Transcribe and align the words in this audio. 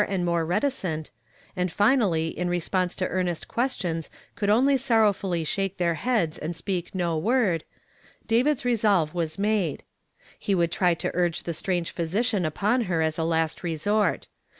'* 0.01 0.01
151' 0.01 0.17
■1 0.17 0.17
and 0.17 0.25
more 0.25 0.45
reticent, 0.47 1.11
and 1.55 1.69
liiiiilly 1.69 2.33
in 2.33 2.49
ivsponse 2.49 2.95
to 2.95 3.07
car 3.07 3.21
nest 3.21 3.47
questions 3.47 4.09
could 4.33 4.49
only 4.49 4.73
soiTowfnlly 4.75 5.43
sluike 5.43 5.75
tlieir 5.75 5.95
head.s 5.97 6.39
and 6.39 6.55
speak 6.55 6.95
no 6.95 7.21
woid, 7.21 7.61
David's 8.25 8.65
resolve 8.65 9.13
waa 9.13 9.27
made, 9.37 9.83
lie 10.47 10.55
would 10.55 10.71
try 10.71 10.95
to 10.95 11.11
urge 11.13 11.43
the 11.43 11.53
strange 11.53 11.93
physi 11.93 12.25
cian 12.25 12.45
upon 12.45 12.87
lier 12.87 13.01
as 13.01 13.19
a 13.19 13.23
last 13.23 13.59
nsort. 13.59 14.25